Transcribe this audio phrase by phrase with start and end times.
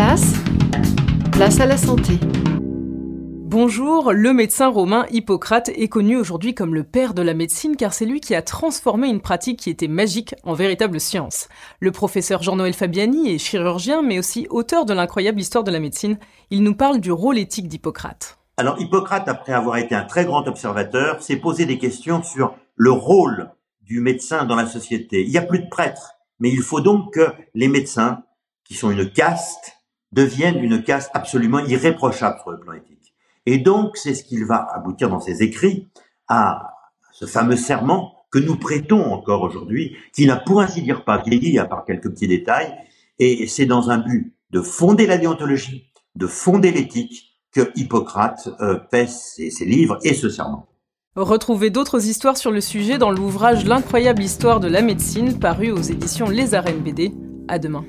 [0.00, 0.32] place,
[1.30, 2.14] place à la santé.
[2.64, 7.92] Bonjour, le médecin romain Hippocrate est connu aujourd'hui comme le père de la médecine car
[7.92, 11.50] c'est lui qui a transformé une pratique qui était magique en véritable science.
[11.80, 16.18] Le professeur Jean-Noël Fabiani est chirurgien mais aussi auteur de l'incroyable histoire de la médecine.
[16.48, 18.38] Il nous parle du rôle éthique d'Hippocrate.
[18.56, 22.90] Alors Hippocrate, après avoir été un très grand observateur, s'est posé des questions sur le
[22.90, 23.50] rôle
[23.82, 25.22] du médecin dans la société.
[25.22, 28.22] Il n'y a plus de prêtres, mais il faut donc que les médecins
[28.64, 29.79] qui sont une caste,
[30.12, 33.14] deviennent une caste absolument irréprochable sur le plan éthique.
[33.46, 35.88] Et donc, c'est ce qu'il va aboutir dans ses écrits
[36.28, 36.74] à
[37.12, 41.58] ce fameux serment que nous prêtons encore aujourd'hui, qui n'a pour ainsi dire pas vieilli,
[41.58, 42.72] à part quelques petits détails,
[43.18, 48.76] et c'est dans un but de fonder la déontologie, de fonder l'éthique, que Hippocrate euh,
[48.76, 50.68] pèse ses, ses livres et ce serment.
[51.16, 55.82] Retrouvez d'autres histoires sur le sujet dans l'ouvrage L'incroyable histoire de la médecine paru aux
[55.82, 57.12] éditions Les Arènes BD.
[57.48, 57.84] À demain.